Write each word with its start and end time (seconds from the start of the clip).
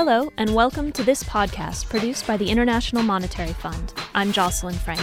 Hello, 0.00 0.32
and 0.36 0.54
welcome 0.54 0.92
to 0.92 1.02
this 1.02 1.24
podcast 1.24 1.88
produced 1.88 2.24
by 2.24 2.36
the 2.36 2.48
International 2.48 3.02
Monetary 3.02 3.52
Fund. 3.52 3.92
I'm 4.14 4.30
Jocelyn 4.30 4.76
Frank. 4.76 5.00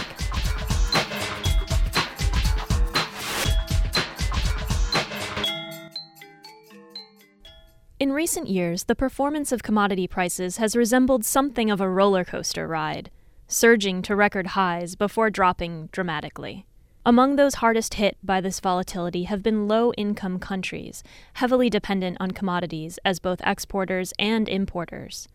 In 8.00 8.10
recent 8.10 8.48
years, 8.48 8.84
the 8.84 8.94
performance 8.94 9.52
of 9.52 9.62
commodity 9.62 10.06
prices 10.08 10.56
has 10.56 10.74
resembled 10.74 11.26
something 11.26 11.70
of 11.70 11.82
a 11.82 11.90
roller 11.90 12.24
coaster 12.24 12.66
ride, 12.66 13.10
surging 13.46 14.00
to 14.00 14.16
record 14.16 14.46
highs 14.46 14.94
before 14.94 15.28
dropping 15.28 15.90
dramatically. 15.92 16.64
Among 17.06 17.36
those 17.36 17.54
hardest 17.54 17.94
hit 17.94 18.16
by 18.20 18.40
this 18.40 18.58
volatility 18.58 19.22
have 19.24 19.40
been 19.40 19.68
low 19.68 19.92
income 19.92 20.40
countries, 20.40 21.04
heavily 21.34 21.70
dependent 21.70 22.16
on 22.18 22.32
commodities 22.32 22.98
as 23.04 23.20
both 23.20 23.40
exporters 23.46 24.12
and 24.18 24.48
importers. 24.48 25.28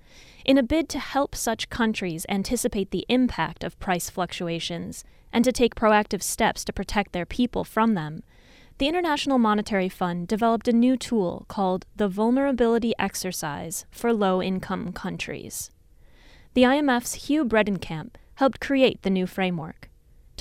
In 0.43 0.57
a 0.57 0.63
bid 0.63 0.89
to 0.89 0.99
help 0.99 1.33
such 1.33 1.69
countries 1.69 2.25
anticipate 2.27 2.91
the 2.91 3.05
impact 3.07 3.63
of 3.63 3.79
price 3.79 4.09
fluctuations 4.09 5.05
and 5.31 5.45
to 5.45 5.53
take 5.53 5.73
proactive 5.73 6.21
steps 6.21 6.65
to 6.65 6.73
protect 6.73 7.13
their 7.13 7.25
people 7.25 7.63
from 7.63 7.93
them, 7.93 8.23
the 8.77 8.89
International 8.89 9.37
Monetary 9.37 9.87
Fund 9.87 10.27
developed 10.27 10.67
a 10.67 10.73
new 10.73 10.97
tool 10.97 11.45
called 11.47 11.85
the 11.95 12.09
Vulnerability 12.09 12.91
Exercise 12.99 13.85
for 13.89 14.11
Low 14.11 14.43
Income 14.43 14.91
Countries. 14.91 15.71
The 16.53 16.63
IMF's 16.63 17.29
Hugh 17.29 17.45
Bredenkamp 17.45 18.15
helped 18.35 18.59
create 18.59 19.03
the 19.03 19.09
new 19.09 19.25
framework. 19.25 19.87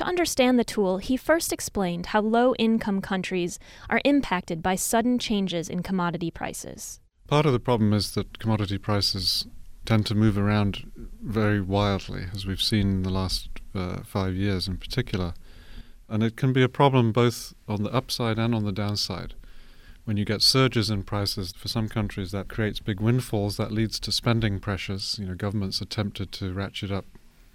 To 0.00 0.06
understand 0.06 0.58
the 0.58 0.64
tool, 0.64 0.96
he 0.96 1.18
first 1.18 1.52
explained 1.52 2.06
how 2.06 2.22
low 2.22 2.54
income 2.54 3.02
countries 3.02 3.58
are 3.90 4.00
impacted 4.02 4.62
by 4.62 4.74
sudden 4.74 5.18
changes 5.18 5.68
in 5.68 5.82
commodity 5.82 6.30
prices. 6.30 7.00
Part 7.26 7.44
of 7.44 7.52
the 7.52 7.60
problem 7.60 7.92
is 7.92 8.12
that 8.12 8.38
commodity 8.38 8.78
prices 8.78 9.46
tend 9.84 10.06
to 10.06 10.14
move 10.14 10.38
around 10.38 10.90
very 11.22 11.60
wildly, 11.60 12.24
as 12.32 12.46
we've 12.46 12.62
seen 12.62 12.90
in 12.90 13.02
the 13.02 13.10
last 13.10 13.50
uh, 13.74 13.98
five 14.02 14.34
years 14.34 14.66
in 14.66 14.78
particular. 14.78 15.34
And 16.08 16.22
it 16.22 16.34
can 16.34 16.54
be 16.54 16.62
a 16.62 16.68
problem 16.70 17.12
both 17.12 17.52
on 17.68 17.82
the 17.82 17.92
upside 17.92 18.38
and 18.38 18.54
on 18.54 18.64
the 18.64 18.72
downside. 18.72 19.34
When 20.04 20.16
you 20.16 20.24
get 20.24 20.40
surges 20.40 20.88
in 20.88 21.02
prices, 21.02 21.52
for 21.52 21.68
some 21.68 21.90
countries 21.90 22.30
that 22.30 22.48
creates 22.48 22.80
big 22.80 23.00
windfalls, 23.00 23.58
that 23.58 23.70
leads 23.70 24.00
to 24.00 24.12
spending 24.12 24.60
pressures. 24.60 25.18
You 25.20 25.26
know, 25.26 25.34
governments 25.34 25.82
are 25.82 25.84
tempted 25.84 26.32
to 26.32 26.54
ratchet 26.54 26.90
up 26.90 27.04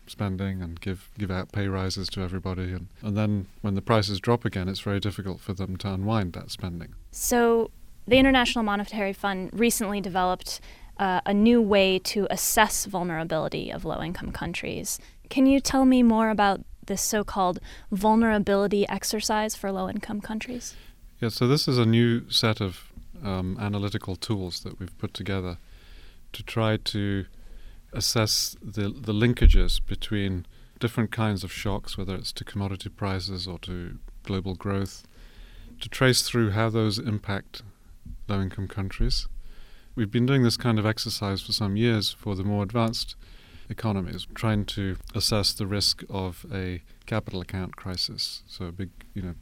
spending 0.08 0.62
and 0.62 0.80
give 0.82 1.10
give 1.18 1.32
out 1.32 1.52
pay 1.52 1.68
rises 1.68 2.08
to 2.10 2.22
everybody 2.22 2.72
and, 2.72 2.88
and 3.02 3.18
then 3.18 3.48
when 3.62 3.76
the 3.76 3.82
prices 3.82 4.20
drop 4.20 4.46
again 4.46 4.68
it's 4.70 4.80
very 4.80 5.00
difficult 5.00 5.40
for 5.40 5.54
them 5.54 5.76
to 5.78 5.92
unwind 5.92 6.34
that 6.34 6.52
spending. 6.52 6.94
So 7.12 7.72
the 8.08 8.18
International 8.18 8.64
Monetary 8.64 9.14
Fund 9.14 9.50
recently 9.54 10.00
developed 10.00 10.60
uh, 10.98 11.22
a 11.26 11.34
new 11.34 11.62
way 11.62 12.00
to 12.00 12.28
assess 12.30 12.86
vulnerability 12.86 13.72
of 13.72 13.84
low 13.84 14.02
income 14.02 14.32
countries. 14.32 15.00
Can 15.30 15.46
you 15.46 15.60
tell 15.60 15.86
me 15.86 16.04
more 16.04 16.30
about 16.30 16.62
this 16.86 17.02
so 17.02 17.24
called 17.24 17.60
vulnerability 17.92 18.88
exercise 18.88 19.56
for 19.56 19.72
low 19.72 19.90
income 19.90 20.22
countries? 20.22 20.76
Yeah, 21.20 21.30
so 21.30 21.48
this 21.48 21.68
is 21.68 21.78
a 21.78 21.86
new 21.86 22.30
set 22.30 22.62
of 22.62 22.92
um, 23.24 23.58
analytical 23.60 24.16
tools 24.16 24.62
that 24.62 24.80
we've 24.80 24.96
put 24.98 25.14
together 25.14 25.58
to 26.34 26.44
try 26.44 26.78
to 26.78 27.26
assess 27.96 28.56
the, 28.62 28.90
the 28.90 29.14
linkages 29.14 29.80
between 29.86 30.46
different 30.80 31.12
kinds 31.12 31.44
of 31.44 31.52
shocks, 31.52 31.98
whether 31.98 32.16
it's 32.16 32.32
to 32.34 32.44
commodity 32.44 32.90
prices 32.90 33.48
or 33.48 33.58
to 33.60 33.98
global 34.24 34.56
growth, 34.56 35.04
to 35.80 35.90
trace 35.90 36.22
through 36.22 36.52
how 36.52 36.70
those 36.70 37.00
impact 37.00 37.64
low 38.28 38.42
income 38.42 38.68
countries. 38.68 39.28
We've 39.96 40.12
been 40.12 40.26
doing 40.26 40.44
this 40.44 40.58
kind 40.58 40.78
of 40.78 40.86
exercise 40.86 41.42
for 41.42 41.54
some 41.54 41.78
years 41.78 42.12
for 42.12 42.36
the 42.36 42.44
more 42.44 42.64
advanced 42.64 43.16
economies, 43.70 44.28
trying 44.36 44.66
to 44.66 44.98
assess 45.14 45.54
the 45.54 45.66
risk 45.66 46.04
of 46.10 46.46
a 46.54 46.84
capital 47.06 47.42
account 47.42 47.76
crisis, 47.76 48.44
so 48.46 48.66
a 48.66 48.72
big, 48.72 48.90
you 49.14 49.22
know, 49.22 49.36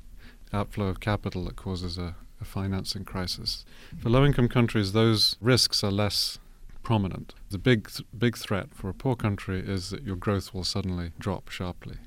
outflow 0.53 0.87
of 0.87 0.99
capital 0.99 1.45
that 1.45 1.55
causes 1.55 1.97
a, 1.97 2.15
a 2.39 2.45
financing 2.45 3.03
crisis. 3.03 3.65
For 3.99 4.09
low 4.09 4.23
income 4.23 4.47
countries, 4.47 4.91
those 4.91 5.35
risks 5.41 5.83
are 5.83 5.91
less 5.91 6.37
prominent. 6.83 7.33
The 7.49 7.57
big, 7.57 7.89
big 8.17 8.37
threat 8.37 8.73
for 8.73 8.89
a 8.89 8.93
poor 8.93 9.15
country 9.15 9.59
is 9.59 9.89
that 9.89 10.03
your 10.03 10.15
growth 10.15 10.53
will 10.53 10.63
suddenly 10.63 11.11
drop 11.17 11.49
sharply. 11.49 11.97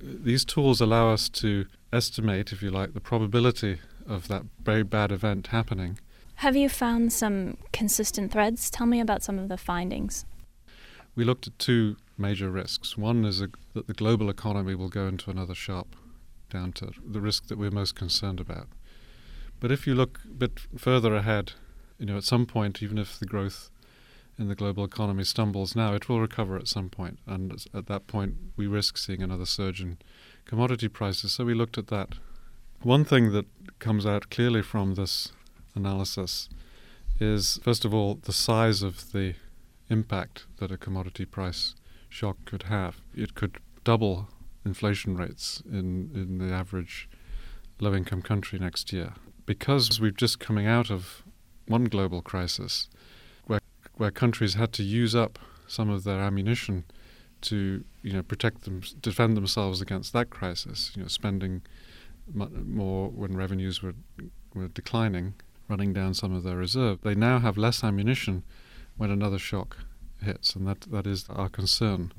These 0.00 0.44
tools 0.44 0.80
allow 0.80 1.12
us 1.12 1.28
to 1.30 1.66
estimate, 1.92 2.52
if 2.52 2.62
you 2.62 2.70
like, 2.70 2.94
the 2.94 3.00
probability 3.00 3.78
of 4.06 4.28
that 4.28 4.42
very 4.62 4.82
bad 4.82 5.12
event 5.12 5.48
happening. 5.48 5.98
Have 6.36 6.56
you 6.56 6.68
found 6.68 7.12
some 7.12 7.56
consistent 7.72 8.32
threads? 8.32 8.68
Tell 8.68 8.86
me 8.86 9.00
about 9.00 9.22
some 9.22 9.38
of 9.38 9.48
the 9.48 9.56
findings. 9.56 10.26
We 11.14 11.24
looked 11.24 11.46
at 11.46 11.58
two 11.58 11.96
major 12.18 12.50
risks. 12.50 12.98
One 12.98 13.24
is 13.24 13.40
a, 13.40 13.48
that 13.74 13.86
the 13.86 13.94
global 13.94 14.28
economy 14.28 14.74
will 14.74 14.88
go 14.88 15.06
into 15.06 15.30
another 15.30 15.54
sharp 15.54 15.94
downturn, 16.50 16.94
the 17.06 17.20
risk 17.20 17.46
that 17.48 17.58
we're 17.58 17.70
most 17.70 17.94
concerned 17.94 18.40
about. 18.40 18.68
But 19.60 19.70
if 19.70 19.86
you 19.86 19.94
look 19.94 20.20
a 20.24 20.34
bit 20.34 20.60
further 20.76 21.14
ahead, 21.14 21.52
you 21.98 22.06
know, 22.06 22.16
at 22.16 22.24
some 22.24 22.46
point, 22.46 22.82
even 22.82 22.98
if 22.98 23.18
the 23.18 23.26
growth 23.26 23.70
in 24.38 24.48
the 24.48 24.54
global 24.54 24.84
economy 24.84 25.24
stumbles 25.24 25.76
now, 25.76 25.94
it 25.94 26.08
will 26.08 26.20
recover 26.20 26.56
at 26.56 26.68
some 26.68 26.88
point, 26.88 27.18
and 27.26 27.64
at 27.72 27.86
that 27.86 28.06
point, 28.06 28.34
we 28.56 28.66
risk 28.66 28.98
seeing 28.98 29.22
another 29.22 29.46
surge 29.46 29.80
in 29.80 29.98
commodity 30.44 30.88
prices. 30.88 31.32
So 31.32 31.44
we 31.44 31.54
looked 31.54 31.78
at 31.78 31.86
that. 31.88 32.14
One 32.82 33.04
thing 33.04 33.32
that 33.32 33.46
comes 33.78 34.04
out 34.04 34.30
clearly 34.30 34.62
from 34.62 34.94
this 34.94 35.32
analysis 35.74 36.48
is, 37.20 37.58
first 37.62 37.84
of 37.84 37.94
all, 37.94 38.16
the 38.16 38.32
size 38.32 38.82
of 38.82 39.12
the 39.12 39.34
impact 39.88 40.46
that 40.58 40.72
a 40.72 40.76
commodity 40.76 41.24
price 41.24 41.74
shock 42.08 42.36
could 42.44 42.64
have. 42.64 43.00
It 43.14 43.34
could 43.34 43.58
double 43.84 44.28
inflation 44.64 45.16
rates 45.16 45.62
in, 45.70 46.10
in 46.14 46.38
the 46.38 46.52
average 46.52 47.08
low 47.80 47.94
income 47.94 48.22
country 48.22 48.58
next 48.58 48.92
year. 48.92 49.14
Because 49.46 50.00
we're 50.00 50.10
just 50.10 50.40
coming 50.40 50.66
out 50.66 50.90
of 50.90 51.22
one 51.66 51.84
global 51.84 52.22
crisis, 52.22 52.88
where 53.96 54.10
countries 54.10 54.54
had 54.54 54.72
to 54.74 54.82
use 54.82 55.14
up 55.14 55.38
some 55.66 55.90
of 55.90 56.04
their 56.04 56.20
ammunition 56.20 56.84
to 57.42 57.84
you 58.02 58.12
know 58.12 58.22
protect 58.22 58.64
them, 58.64 58.82
defend 59.00 59.36
themselves 59.36 59.80
against 59.80 60.12
that 60.12 60.30
crisis. 60.30 60.92
You 60.94 61.02
know, 61.02 61.08
spending 61.08 61.62
more 62.32 63.08
when 63.08 63.36
revenues 63.36 63.82
were 63.82 63.94
were 64.54 64.68
declining, 64.68 65.34
running 65.68 65.92
down 65.92 66.14
some 66.14 66.34
of 66.34 66.42
their 66.42 66.56
reserve. 66.56 67.00
They 67.02 67.14
now 67.14 67.38
have 67.38 67.56
less 67.56 67.84
ammunition 67.84 68.44
when 68.96 69.10
another 69.10 69.38
shock 69.38 69.78
hits, 70.22 70.54
and 70.54 70.66
that 70.66 70.82
that 70.82 71.06
is 71.06 71.26
our 71.28 71.48
concern. 71.48 72.12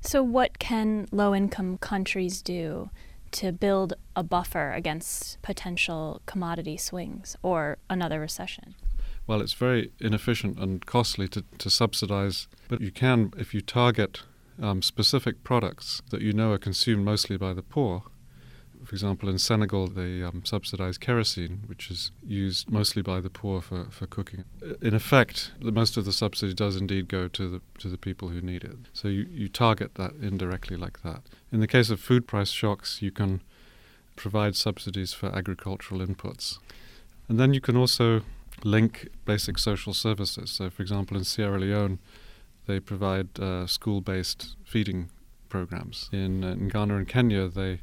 So, 0.00 0.22
what 0.22 0.58
can 0.58 1.06
low-income 1.10 1.78
countries 1.78 2.42
do 2.42 2.90
to 3.32 3.50
build 3.50 3.94
a 4.14 4.22
buffer 4.22 4.72
against 4.72 5.40
potential 5.42 6.20
commodity 6.26 6.76
swings 6.76 7.36
or 7.42 7.78
another 7.88 8.20
recession? 8.20 8.74
Well, 9.26 9.40
it's 9.40 9.52
very 9.52 9.92
inefficient 10.00 10.58
and 10.58 10.84
costly 10.84 11.28
to, 11.28 11.44
to 11.58 11.70
subsidize, 11.70 12.48
but 12.68 12.80
you 12.80 12.90
can, 12.90 13.32
if 13.36 13.54
you 13.54 13.60
target 13.60 14.22
um, 14.60 14.82
specific 14.82 15.42
products 15.44 16.02
that 16.10 16.20
you 16.20 16.32
know 16.32 16.52
are 16.52 16.58
consumed 16.58 17.04
mostly 17.04 17.36
by 17.36 17.52
the 17.52 17.62
poor. 17.62 18.02
For 18.84 18.96
example, 18.96 19.28
in 19.28 19.38
Senegal, 19.38 19.86
they 19.86 20.24
um, 20.24 20.42
subsidize 20.44 20.98
kerosene, 20.98 21.62
which 21.66 21.88
is 21.88 22.10
used 22.26 22.68
mostly 22.68 23.00
by 23.00 23.20
the 23.20 23.30
poor 23.30 23.60
for, 23.60 23.86
for 23.90 24.06
cooking. 24.08 24.44
In 24.80 24.92
effect, 24.92 25.52
the, 25.60 25.70
most 25.70 25.96
of 25.96 26.04
the 26.04 26.12
subsidy 26.12 26.52
does 26.52 26.74
indeed 26.74 27.06
go 27.06 27.28
to 27.28 27.48
the 27.48 27.60
to 27.78 27.88
the 27.88 27.96
people 27.96 28.28
who 28.28 28.40
need 28.40 28.64
it. 28.64 28.76
So 28.92 29.06
you, 29.06 29.28
you 29.30 29.48
target 29.48 29.94
that 29.94 30.14
indirectly 30.20 30.76
like 30.76 31.02
that. 31.02 31.22
In 31.52 31.60
the 31.60 31.68
case 31.68 31.90
of 31.90 32.00
food 32.00 32.26
price 32.26 32.50
shocks, 32.50 33.00
you 33.00 33.12
can 33.12 33.40
provide 34.16 34.56
subsidies 34.56 35.12
for 35.12 35.26
agricultural 35.34 36.04
inputs. 36.04 36.58
And 37.28 37.38
then 37.38 37.54
you 37.54 37.60
can 37.60 37.76
also 37.76 38.22
link 38.64 39.08
basic 39.24 39.58
social 39.58 39.94
services. 39.94 40.50
So, 40.50 40.70
for 40.70 40.82
example, 40.82 41.16
in 41.16 41.24
Sierra 41.24 41.58
Leone, 41.58 41.98
they 42.66 42.80
provide 42.80 43.38
uh, 43.38 43.66
school-based 43.66 44.56
feeding 44.64 45.10
programs. 45.48 46.08
In, 46.12 46.44
uh, 46.44 46.52
in 46.52 46.68
Ghana 46.68 46.96
and 46.96 47.08
Kenya, 47.08 47.48
they 47.48 47.80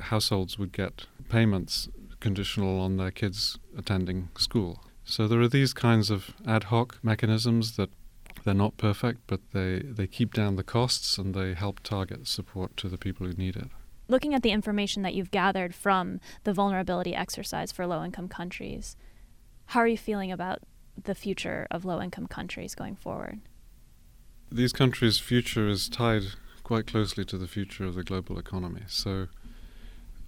households 0.00 0.58
would 0.58 0.72
get 0.72 1.06
payments 1.28 1.88
conditional 2.20 2.80
on 2.80 2.96
their 2.96 3.10
kids 3.10 3.58
attending 3.76 4.28
school. 4.36 4.82
So 5.04 5.28
there 5.28 5.40
are 5.40 5.48
these 5.48 5.72
kinds 5.72 6.10
of 6.10 6.34
ad 6.46 6.64
hoc 6.64 6.98
mechanisms 7.02 7.76
that 7.76 7.90
they're 8.44 8.54
not 8.54 8.76
perfect, 8.76 9.20
but 9.26 9.40
they, 9.52 9.80
they 9.80 10.06
keep 10.06 10.34
down 10.34 10.56
the 10.56 10.64
costs 10.64 11.18
and 11.18 11.34
they 11.34 11.54
help 11.54 11.80
target 11.80 12.26
support 12.26 12.76
to 12.78 12.88
the 12.88 12.98
people 12.98 13.26
who 13.26 13.32
need 13.32 13.56
it. 13.56 13.68
Looking 14.08 14.34
at 14.34 14.42
the 14.42 14.50
information 14.50 15.02
that 15.02 15.14
you've 15.14 15.30
gathered 15.30 15.74
from 15.74 16.20
the 16.44 16.52
vulnerability 16.52 17.14
exercise 17.14 17.72
for 17.72 17.86
low 17.86 18.02
income 18.02 18.28
countries, 18.28 18.96
how 19.68 19.80
are 19.80 19.86
you 19.86 19.98
feeling 19.98 20.32
about 20.32 20.60
the 21.04 21.14
future 21.14 21.66
of 21.70 21.84
low 21.84 22.00
income 22.00 22.26
countries 22.26 22.74
going 22.74 22.96
forward? 22.96 23.40
These 24.50 24.72
countries' 24.72 25.18
future 25.18 25.68
is 25.68 25.90
tied 25.90 26.22
quite 26.62 26.86
closely 26.86 27.24
to 27.26 27.36
the 27.36 27.46
future 27.46 27.84
of 27.84 27.94
the 27.94 28.02
global 28.02 28.38
economy. 28.38 28.82
So, 28.86 29.28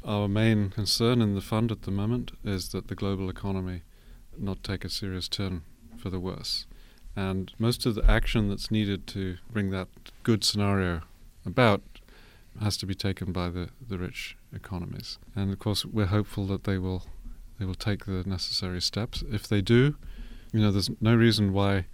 our 0.04 0.28
main 0.28 0.68
concern 0.68 1.22
in 1.22 1.34
the 1.34 1.40
fund 1.40 1.72
at 1.72 1.82
the 1.82 1.90
moment 1.90 2.32
is 2.44 2.68
that 2.70 2.88
the 2.88 2.94
global 2.94 3.30
economy 3.30 3.82
not 4.36 4.62
take 4.62 4.84
a 4.84 4.90
serious 4.90 5.26
turn 5.26 5.62
for 5.96 6.10
the 6.10 6.20
worse. 6.20 6.66
And 7.16 7.52
most 7.58 7.86
of 7.86 7.94
the 7.94 8.04
action 8.04 8.50
that's 8.50 8.70
needed 8.70 9.06
to 9.08 9.38
bring 9.50 9.70
that 9.70 9.88
good 10.22 10.44
scenario 10.44 11.00
about 11.46 11.82
has 12.60 12.76
to 12.78 12.86
be 12.86 12.94
taken 12.94 13.32
by 13.32 13.48
the, 13.48 13.70
the 13.86 13.96
rich 13.96 14.36
economies. 14.54 15.18
And 15.34 15.50
of 15.50 15.58
course, 15.58 15.86
we're 15.86 16.06
hopeful 16.06 16.46
that 16.48 16.64
they 16.64 16.76
will 16.76 17.04
they 17.60 17.66
will 17.66 17.74
take 17.74 18.06
the 18.06 18.24
necessary 18.26 18.80
steps. 18.80 19.22
If 19.30 19.46
they 19.46 19.60
do, 19.60 19.94
you 20.52 20.60
know, 20.60 20.72
there's 20.72 20.90
no 21.00 21.14
reason 21.14 21.52
why 21.52 21.86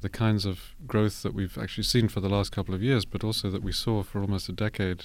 the 0.00 0.08
kinds 0.08 0.44
of 0.44 0.74
growth 0.86 1.22
that 1.22 1.32
we've 1.32 1.56
actually 1.56 1.84
seen 1.84 2.08
for 2.08 2.20
the 2.20 2.28
last 2.28 2.50
couple 2.50 2.74
of 2.74 2.82
years, 2.82 3.04
but 3.04 3.22
also 3.22 3.50
that 3.50 3.62
we 3.62 3.72
saw 3.72 4.02
for 4.02 4.20
almost 4.20 4.48
a 4.48 4.52
decade 4.52 5.04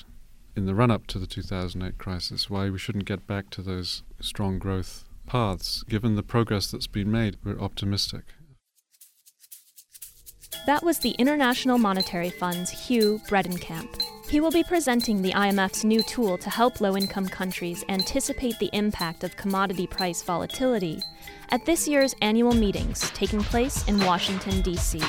in 0.55 0.65
the 0.65 0.73
run 0.73 0.89
up 0.89 1.05
to 1.07 1.19
the 1.19 1.27
2008 1.27 1.97
crisis, 1.99 2.49
why 2.49 2.69
we 2.69 2.79
shouldn't 2.79 3.05
get 3.05 3.27
back 3.27 3.49
to 3.51 3.61
those 3.61 4.01
strong 4.19 4.57
growth 4.57 5.03
paths. 5.27 5.83
Given 5.83 6.15
the 6.15 6.23
progress 6.23 6.71
that's 6.71 6.87
been 6.87 7.11
made, 7.11 7.37
we're 7.43 7.59
optimistic. 7.59 8.23
That 10.65 10.83
was 10.83 10.99
the 10.99 11.11
International 11.11 11.77
Monetary 11.77 12.31
Fund's 12.31 12.87
Hugh 12.87 13.21
Bredenkamp. 13.29 14.01
He 14.29 14.41
will 14.41 14.51
be 14.51 14.63
presenting 14.63 15.21
the 15.21 15.31
IMF's 15.31 15.83
new 15.83 16.01
tool 16.03 16.37
to 16.39 16.49
help 16.49 16.81
low 16.81 16.97
income 16.97 17.27
countries 17.27 17.85
anticipate 17.89 18.57
the 18.59 18.71
impact 18.73 19.23
of 19.23 19.37
commodity 19.37 19.85
price 19.85 20.23
volatility 20.23 21.01
at 21.49 21.63
this 21.65 21.87
year's 21.87 22.15
annual 22.21 22.53
meetings 22.53 23.11
taking 23.11 23.41
place 23.41 23.87
in 23.87 24.03
Washington, 24.03 24.61
D.C. 24.61 25.01